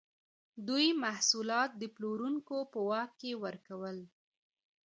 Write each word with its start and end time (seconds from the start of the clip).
دوی 0.67 0.87
محصولات 1.03 1.71
د 1.81 1.83
پلورونکو 1.95 2.57
په 2.71 2.79
واک 2.89 3.11
کې 3.19 3.31
ورکول. 3.43 3.97